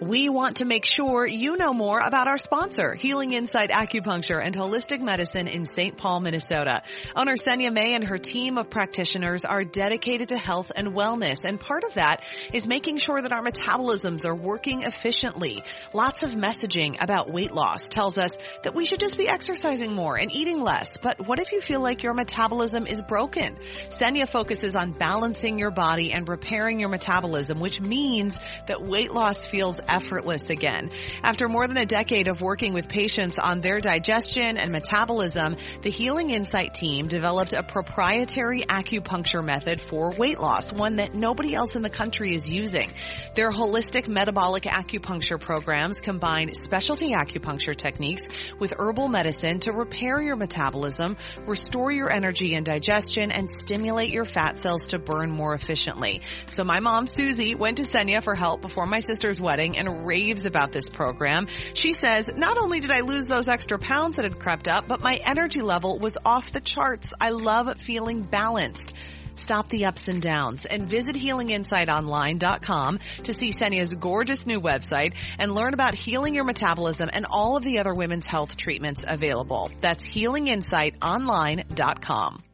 [0.00, 4.54] We want to make sure you know more about our sponsor, Healing Insight Acupuncture and
[4.54, 5.96] Holistic Medicine in St.
[5.98, 6.82] Paul, Minnesota.
[7.14, 11.60] Owner Senya May and her team of practitioners are dedicated to health and wellness, and
[11.60, 15.62] part of that is making sure that our metabolisms are working efficiently.
[15.92, 20.16] Lots of messaging about weight loss tells us that we should just be exercising more
[20.16, 23.58] and eating less, but what if you feel like your metabolism is broken?
[23.90, 28.34] Senya focuses on balancing your body and repairing your metabolism, which means
[28.66, 30.90] that weight loss feels effortless again.
[31.22, 35.90] After more than a decade of working with patients on their digestion and metabolism, the
[35.90, 41.76] Healing Insight team developed a proprietary acupuncture method for weight loss, one that nobody else
[41.76, 42.92] in the country is using.
[43.34, 48.24] Their holistic metabolic acupuncture programs combine specialty acupuncture techniques
[48.58, 54.24] with herbal medicine to repair your metabolism, restore your energy and digestion, and stimulate your
[54.24, 56.20] fat cells to burn more efficiently.
[56.48, 60.44] So my mom, Susie, went to Senya for help before my sister's wedding and raves
[60.44, 61.48] about this program.
[61.74, 65.02] She says, not only did I lose those extra pounds that had crept up, but
[65.02, 67.12] my energy level was off the charts.
[67.20, 68.94] I love feeling balanced.
[69.36, 75.52] Stop the ups and downs and visit healinginsightonline.com to see Senia's gorgeous new website and
[75.52, 79.72] learn about healing your metabolism and all of the other women's health treatments available.
[79.80, 82.53] That's healinginsightonline.com.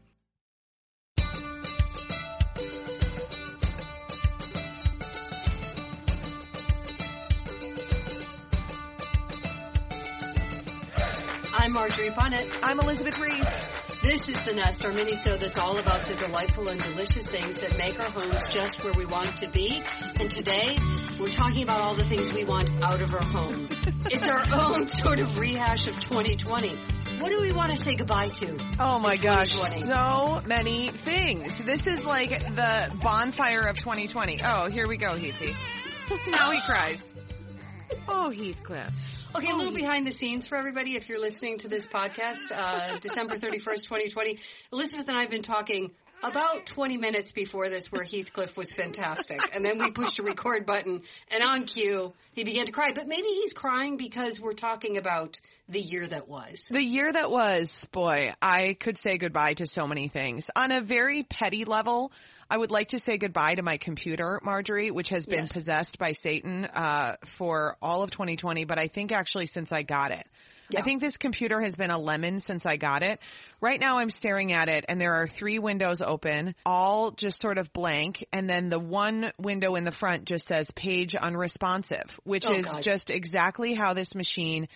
[11.71, 12.59] I'm Marjorie Punnett.
[12.65, 13.71] I'm Elizabeth Ries.
[14.03, 17.79] This is The Nest, our mini-show that's all about the delightful and delicious things that
[17.79, 19.81] make our homes just where we want to be.
[20.19, 20.77] And today,
[21.21, 23.69] we're talking about all the things we want out of our home.
[24.07, 26.71] it's our own sort of rehash of 2020.
[27.21, 28.59] What do we want to say goodbye to?
[28.81, 31.57] Oh my gosh, so many things.
[31.61, 34.41] This is like the bonfire of 2020.
[34.45, 35.55] Oh, here we go, Heathy.
[36.33, 37.01] now he cries.
[38.09, 38.91] Oh, Heathcliff.
[39.35, 42.99] Okay, a little behind the scenes for everybody if you're listening to this podcast, uh,
[42.99, 44.39] December 31st, 2020.
[44.73, 45.93] Elizabeth and I have been talking
[46.23, 49.41] about 20 minutes before this where Heathcliff was fantastic.
[49.55, 52.93] And then we pushed a record button and on cue, he began to cry.
[52.95, 56.67] But maybe he's crying because we're talking about the year that was.
[56.71, 60.51] The year that was, boy, I could say goodbye to so many things.
[60.57, 62.13] On a very petty level,
[62.49, 65.53] I would like to say goodbye to my computer, Marjorie, which has been Yes.
[65.53, 70.11] possessed by Satan uh, for all of 2020, but I think actually since I got
[70.11, 70.27] it.
[70.77, 73.19] I think this computer has been a lemon since I got it.
[73.61, 77.59] Right now I'm staring at it and there are three windows open, all just sort
[77.59, 78.27] of blank.
[78.33, 82.67] And then the one window in the front just says page unresponsive, which Oh, is
[82.67, 82.83] God.
[82.83, 84.69] just exactly how this machine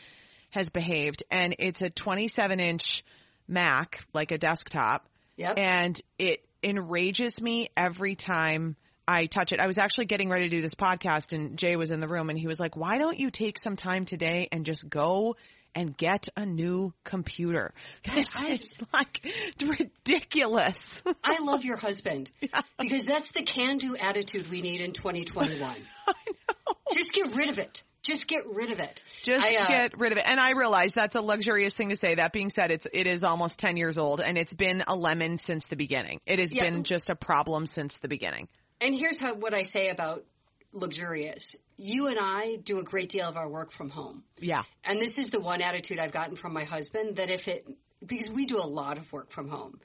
[0.50, 1.22] has behaved.
[1.30, 3.04] And it's a 27 inch
[3.48, 5.08] Mac, like a desktop.
[5.36, 5.58] Yep.
[5.58, 8.76] And it enrages me every time
[9.06, 9.60] I touch it.
[9.60, 12.30] I was actually getting ready to do this podcast and Jay was in the room
[12.30, 15.36] and he was like, why don't you take some time today and just go
[15.74, 17.72] and get a new computer?
[18.14, 19.20] This I- is like
[19.62, 21.02] ridiculous.
[21.24, 22.30] I love your husband
[22.78, 25.76] because that's the can-do attitude we need in 2021.
[26.92, 27.82] Just get rid of it.
[28.02, 29.02] Just get rid of it.
[29.22, 30.24] Just I, uh, get rid of it.
[30.26, 32.16] And I realize that's a luxurious thing to say.
[32.16, 35.38] That being said, it's it is almost ten years old and it's been a lemon
[35.38, 36.20] since the beginning.
[36.26, 36.64] It has Yeah.
[36.64, 38.48] been just a problem since the beginning.
[38.82, 40.22] And here's how what I say about
[40.72, 41.54] luxurious.
[41.76, 44.22] You and I do a great deal of our work from home.
[44.38, 44.62] Yeah.
[44.84, 47.66] And this is the one attitude I've gotten from my husband that if it,
[48.04, 49.80] because we do a lot of work from home,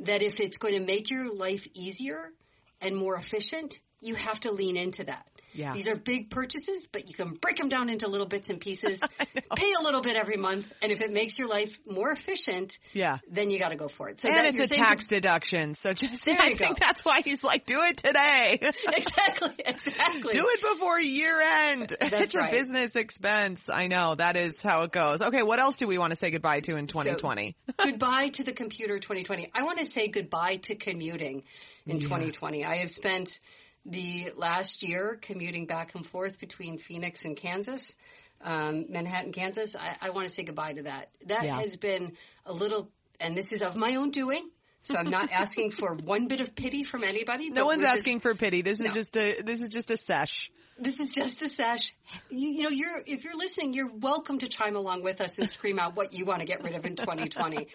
[0.00, 2.32] that if it's going to make your life easier
[2.80, 5.28] and more efficient, you have to lean into that.
[5.58, 5.72] Yeah.
[5.72, 9.00] These are big purchases, but you can break them down into little bits and pieces,
[9.56, 13.18] pay a little bit every month, and if it makes your life more efficient, Yeah.
[13.28, 14.20] then you got to go for it.
[14.20, 15.74] So and it's a tax deduction.
[15.74, 16.86] So just There I you think go.
[16.86, 18.58] that's why he's like, do it today.
[18.96, 20.32] exactly, exactly.
[20.32, 21.92] do it before year end.
[22.00, 22.52] That's it's right.
[22.52, 23.64] a business expense.
[23.68, 24.14] I know.
[24.14, 25.20] That is how it goes.
[25.20, 27.56] Okay, what else do we want to say goodbye to in 2020?
[27.76, 29.50] goodbye to the computer 2020.
[29.54, 31.42] I want to say goodbye to commuting
[31.86, 32.64] in 2020.
[32.64, 33.40] I have spent
[33.88, 37.96] the last year commuting back and forth between Phoenix and Kansas,
[38.42, 39.74] um, Manhattan, Kansas.
[39.74, 41.10] I, I want to say goodbye to that.
[41.26, 41.58] That Yeah.
[41.60, 42.12] has been
[42.46, 42.90] a little,
[43.20, 44.48] and this is of my own doing.
[44.82, 47.50] So I'm not asking for one bit of pity from anybody.
[47.50, 48.62] no one's just- asking for pity.
[48.62, 48.92] This is No.
[48.92, 50.50] just a this is just a sesh.
[50.80, 51.92] This is Justice Sash.
[52.30, 55.50] You, you, know, you're if you're listening, you're welcome to chime along with us and
[55.50, 57.66] scream out what you want to get rid of in 2020.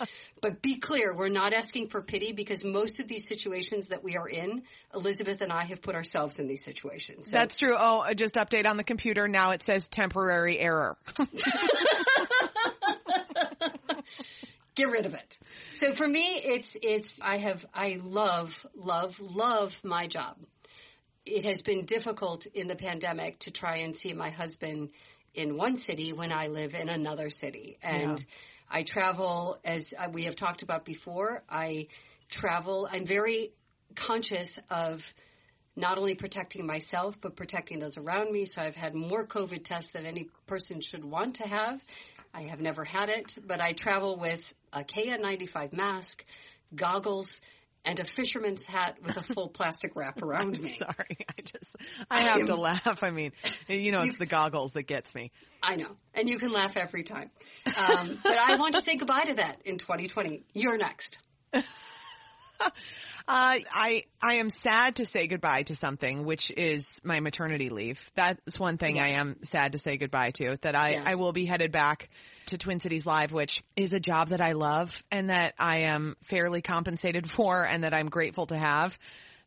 [0.41, 4.15] but be clear, we're not asking for pity because most of these situations that we
[4.15, 4.63] are in,
[4.93, 7.29] Elizabeth and I have put ourselves in these situations.
[7.29, 7.37] So.
[7.37, 7.75] That's true.
[7.77, 9.27] Oh, uh, just update on the computer.
[9.27, 10.95] Now it says temporary error.
[14.75, 15.39] get rid of it.
[15.73, 20.37] So for me, it's, it's, I have, I love, love, love my job
[21.25, 24.89] it has been difficult in the pandemic to try and see my husband
[25.33, 27.77] in one city when I live in another city.
[27.81, 28.25] And yeah.
[28.69, 31.87] I travel, as uh, we have talked about before, I
[32.29, 32.87] travel.
[32.91, 33.53] I'm very
[33.95, 35.13] conscious of
[35.75, 38.45] not only protecting myself, but protecting those around me.
[38.45, 41.81] So I've had more COVID tests than any person should want to have.
[42.33, 46.25] I have never had it, but I travel with a KN95 mask,
[46.75, 47.41] goggles,
[47.85, 50.69] and a fisherman's hat with a full plastic wrap around me.
[50.69, 51.75] Sorry, I just
[52.09, 53.03] I have to laugh.
[53.03, 53.31] I mean,
[53.67, 55.31] you know, it's you, the goggles that gets me.
[55.61, 57.29] I know, and you can laugh every time.
[57.65, 60.43] Um, but I want to say goodbye to that in 2020.
[60.53, 61.19] You're next.
[63.25, 68.01] Uh, I I am sad to say goodbye to something, which is my maternity leave.
[68.15, 69.05] That's one thing yes.
[69.05, 70.57] I am sad to say goodbye to.
[70.61, 71.03] That I yes.
[71.05, 72.09] I will be headed back
[72.47, 76.17] to Twin Cities Live, which is a job that I love and that I am
[76.23, 78.99] fairly compensated for, and that I'm grateful to have.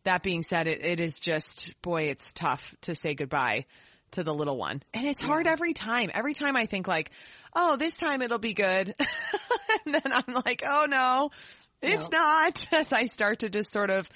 [0.04, 3.66] That being said, it, it is just boy, it's tough to say goodbye
[4.12, 4.82] to the little one.
[4.94, 6.10] And it's hard every time.
[6.14, 7.10] Every time I think like,
[7.54, 8.94] oh, this time it'll be good.
[9.84, 11.30] and then I'm like, oh no,
[11.82, 12.18] it's no.
[12.18, 12.68] not.
[12.72, 14.08] As I start to just sort of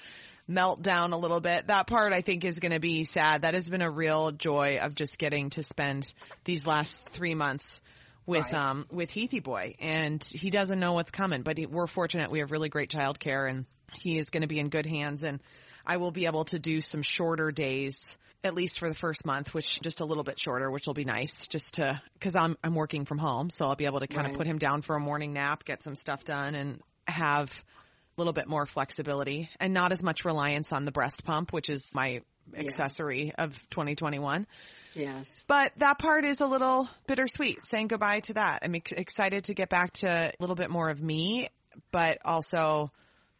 [0.47, 1.67] melt down a little bit.
[1.67, 3.43] That part I think is going to be sad.
[3.43, 6.13] That has been a real joy of just getting to spend
[6.43, 7.79] these last three months
[8.25, 8.53] with right.
[8.53, 11.41] um with Heathy boy, and he doesn't know what's coming.
[11.41, 14.59] But he, we're fortunate; we have really great childcare, and he is going to be
[14.59, 15.23] in good hands.
[15.23, 15.41] And
[15.85, 19.53] I will be able to do some shorter days at least for the first month,
[19.53, 22.73] which just a little bit shorter, which will be nice just to, cause I'm, I'm
[22.73, 23.51] working from home.
[23.51, 24.31] So I'll be able to kind right.
[24.31, 28.21] of put him down for a morning nap, get some stuff done and have a
[28.21, 31.91] little bit more flexibility and not as much reliance on the breast pump, which is
[31.95, 32.21] my
[32.55, 33.43] accessory yeah.
[33.45, 34.45] of 2021.
[34.93, 35.43] Yes.
[35.47, 38.59] But that part is a little bittersweet, saying goodbye to that.
[38.63, 41.47] I'm ex- excited to get back to a little bit more of me,
[41.91, 42.91] but also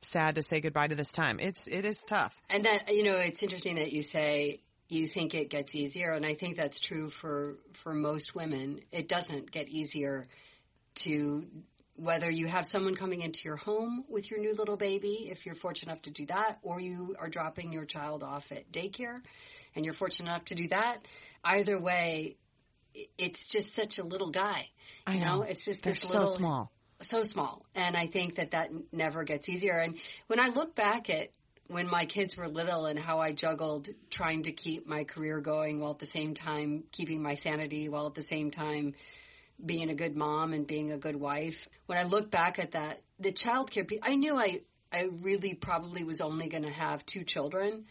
[0.02, 1.40] sad to say goodbye to this time.
[1.40, 2.40] It's, it is tough.
[2.50, 6.14] And that, you know, it's interesting that you say you think it gets easier.
[6.14, 8.81] And I think that's true for, for most women.
[8.92, 10.28] It doesn't get easier
[10.96, 11.46] to
[12.01, 15.53] whether you have someone coming into your home with your new little baby, if you're
[15.53, 19.21] fortunate enough to do that, or you are dropping your child off at daycare
[19.75, 21.06] and you're fortunate enough to do that,
[21.44, 22.38] either way,
[23.19, 24.68] it's just such a little guy.
[25.06, 25.25] I know.
[25.25, 25.42] know?
[25.44, 26.71] It's just They're this so small.
[27.01, 27.65] So small.
[27.75, 29.77] And I think that that never gets easier.
[29.77, 31.30] And when I look back at
[31.68, 35.80] when my kids were little and how I juggled trying to keep my career going
[35.80, 38.95] while at the same time keeping my sanity, while at the same time
[39.66, 41.68] being a good mom and being a good wife.
[41.86, 44.62] When I look back at that, the childcare, I knew I,
[44.92, 47.86] I really probably was only going to have two children,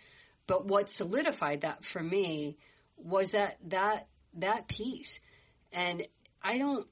[0.47, 2.59] but what solidified that for me
[2.97, 5.21] was that, that, that piece.
[5.73, 6.07] And
[6.43, 6.87] I don't,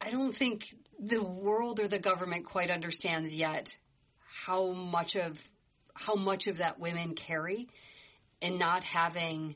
[0.00, 3.76] I don't think the world or the government quite understands yet
[4.46, 5.40] how much of,
[5.94, 7.68] how much of that women carry
[8.40, 9.54] in not having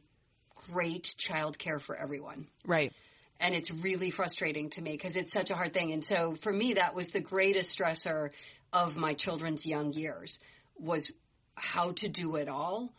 [0.73, 2.47] great childcare for everyone.
[2.64, 2.93] Right
[3.41, 5.93] and it's really frustrating to me because it's such a hard thing.
[5.93, 8.31] And so for me, that was the greatest stressor
[8.73, 10.38] of my children's young years
[10.78, 11.11] was
[11.55, 12.93] how to do it all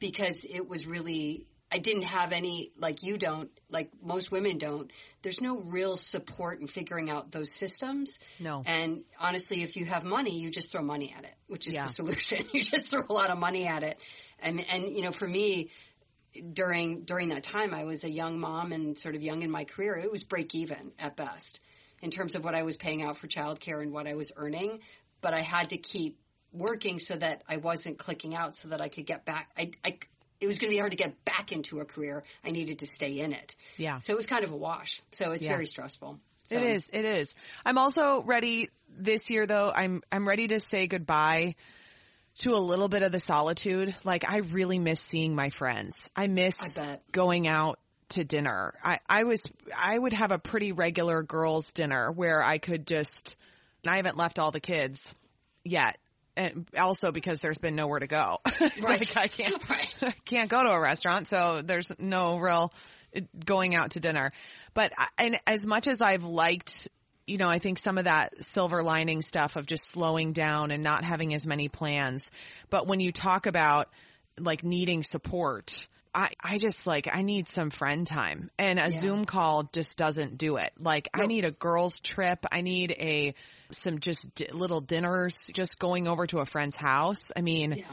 [0.00, 4.90] because it was really I didn't have any like you don't like most women don't
[5.22, 10.04] there's no real support in figuring out those systems no and honestly if you have
[10.04, 11.82] money you just throw money at it which is yeah.
[11.82, 13.98] the solution you just throw a lot of money at it
[14.40, 15.70] and and you know for me
[16.52, 19.64] during during that time I was a young mom and sort of young in my
[19.64, 19.96] career.
[19.96, 21.60] It was break even at best
[22.00, 24.80] in terms of what I was paying out for childcare and what I was earning,
[25.20, 26.18] but I had to keep
[26.52, 29.48] working so that I wasn't clicking out so that I could get back.
[29.56, 29.98] I, I
[30.40, 32.24] it was going to be hard to get back into a career.
[32.44, 33.54] I needed to stay in it.
[33.76, 33.98] Yeah.
[33.98, 35.00] So it was kind of a wash.
[35.12, 35.52] So it's yeah.
[35.52, 36.18] very stressful.
[36.48, 36.56] So.
[36.56, 36.90] It is.
[36.92, 37.34] It is.
[37.64, 39.72] I'm also ready this year though.
[39.74, 41.54] I'm I'm ready to say goodbye
[42.38, 43.94] to a little bit of the solitude.
[44.04, 45.96] Like I really miss seeing my friends.
[46.16, 47.78] I miss I going out
[48.10, 48.74] to dinner.
[48.82, 49.42] I, I was,
[49.76, 53.36] I would have a pretty regular girls dinner where I could just,
[53.86, 55.12] I haven't left all the kids
[55.64, 55.98] yet.
[56.34, 58.38] And also because there's been nowhere to go.
[58.60, 59.00] Right.
[59.00, 59.94] like I can't, right.
[60.02, 61.26] I can't go to a restaurant.
[61.26, 62.72] So there's no real
[63.14, 64.32] uh, going out to dinner.
[64.72, 66.88] But, and as much as I've liked
[67.26, 70.82] you know, I think some of that silver lining stuff of just slowing down and
[70.82, 72.30] not having as many plans.
[72.70, 73.88] But when you talk about
[74.38, 79.00] like needing support, I, I just like, I need some friend time and a Yeah.
[79.00, 80.72] Zoom call just doesn't do it.
[80.78, 82.44] Like I need a girls trip.
[82.50, 83.34] I need a,
[83.70, 87.30] some just di- little dinners, just going over to a friend's house.
[87.36, 87.84] I mean, Yeah.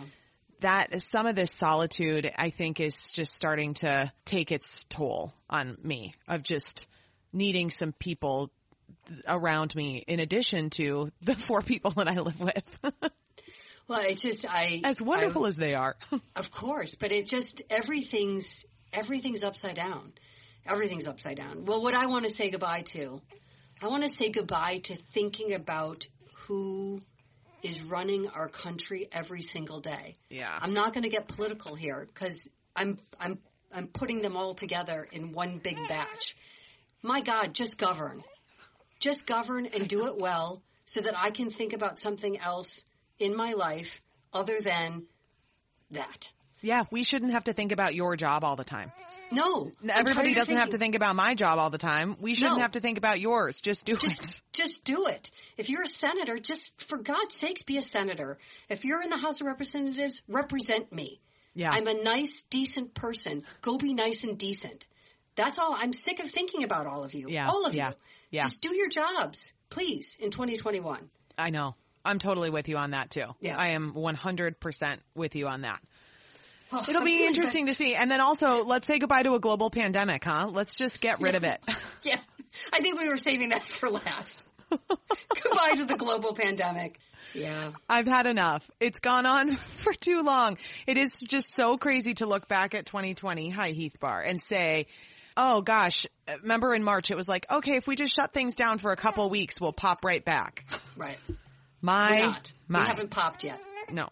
[0.61, 5.77] that some of this solitude I think is just starting to take its toll on
[5.83, 6.87] me of just
[7.31, 8.51] needing some people
[9.27, 12.79] around me in addition to the four people that I live with.
[13.89, 15.95] Well, it's just I as wonderful as they are.
[16.35, 18.63] Of course, but it just everything's
[18.93, 20.13] everything's upside down.
[20.63, 21.65] Everything's upside down.
[21.65, 23.19] Well, what I want to say goodbye to,
[23.81, 26.05] I want to say goodbye to thinking about
[26.47, 27.01] who
[27.63, 30.15] is running our country every single day.
[30.29, 30.55] Yeah.
[30.61, 33.39] I'm not going to get political here because I'm I'm
[33.73, 36.35] I'm putting them all together in one big batch.
[37.01, 38.23] My God, just govern,
[38.99, 42.83] just govern and do it well, so that I can think about something else
[43.19, 44.01] in my life
[44.33, 45.03] other than
[45.91, 46.27] that.
[46.61, 48.91] yeah, we shouldn't have to think about your job all the time.
[49.31, 52.15] No, Everybody doesn't have to think about my job all the time.
[52.19, 52.61] We shouldn't No.
[52.63, 53.61] have to think about yours.
[53.61, 53.99] Just do it.
[53.99, 55.29] Just, just do it.
[55.55, 58.39] If you're a senator, just for God's sakes, be a senator.
[58.69, 61.19] If you're in the House of Representatives, represent me.
[61.53, 61.69] Yeah.
[61.71, 63.43] I'm a nice, decent person.
[63.61, 64.87] Go be nice and decent.
[65.39, 65.73] That's all.
[65.77, 67.27] I'm sick of thinking about all of you.
[67.29, 67.95] Yeah, All of yeah, you.
[68.31, 68.41] yeah.
[68.41, 71.09] Just do your jobs, please, in 2021.
[71.37, 71.75] I know.
[72.03, 73.25] I'm totally with you on that too.
[73.39, 73.57] Yeah.
[73.57, 75.79] I am 100% with you on that.
[76.71, 77.95] Oh, It'll I'm be interesting to see.
[77.95, 80.49] And then also, let's say goodbye to a global pandemic, huh?
[80.51, 81.59] Let's just get rid of it.
[82.03, 82.19] Yeah.
[82.71, 84.45] I think we were saving that for last.
[84.69, 86.99] Goodbye to the global pandemic.
[87.33, 87.71] Yeah.
[87.89, 88.69] I've had enough.
[88.79, 90.57] It's gone on for too long.
[90.87, 94.85] It is just so crazy to look back at 2020, hi Heath Bar, and say,
[95.37, 96.05] oh gosh,
[96.41, 98.95] remember in March it was like, okay, if we just shut things down for a
[98.95, 100.65] couple weeks, we'll pop right back.
[100.95, 101.17] Right.
[101.81, 102.35] My,
[102.67, 103.61] my, We haven't popped yet.
[103.91, 104.09] no.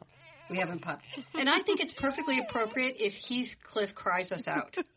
[0.50, 1.04] We haven't popped.
[1.38, 4.78] And I think it's perfectly appropriate if Heathcliff cries us out.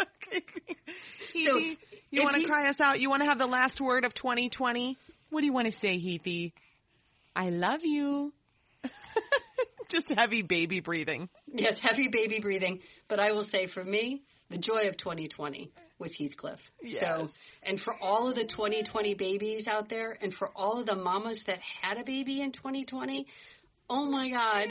[1.37, 1.79] So, Heathy,
[2.11, 3.01] you want to cry us out?
[3.01, 4.97] You want to have the last word of 2020?
[5.31, 6.53] What do you want to say, Heathy?
[7.35, 8.33] I love you.
[9.91, 11.29] Just heavy baby breathing.
[11.53, 12.81] Yes, heavy baby breathing.
[13.09, 16.61] But I will say for me, the joy of 2020 was Heathcliff.
[16.83, 17.01] Yes.
[17.01, 17.29] So,
[17.65, 21.45] and for all of the 2020 babies out there and for all of the mamas
[21.45, 23.27] that had a baby in 2020,
[23.91, 24.69] oh my God,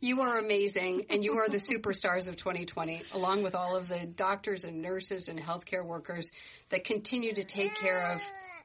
[0.00, 4.04] you are amazing and you are the superstars of 2020 along with all of the
[4.04, 6.30] doctors and nurses and healthcare workers
[6.70, 8.22] that continue to take care of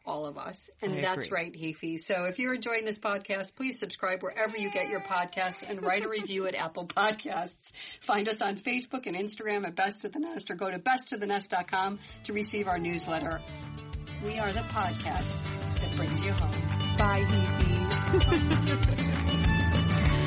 [0.08, 0.70] all of us.
[0.82, 1.38] And I that's agree.
[1.44, 2.00] right, Heafy.
[2.00, 6.04] So if you're enjoying this podcast, please subscribe wherever you get your podcasts and write
[6.04, 7.74] a review at Apple Podcasts.
[8.02, 12.00] Find us on Facebook and Instagram at Best of the Nest or go to bestofthenest.com
[12.24, 13.42] to receive our newsletter.
[14.24, 15.38] We are the podcast
[15.80, 16.98] that brings you home.
[16.98, 18.68] Bye, Heathy.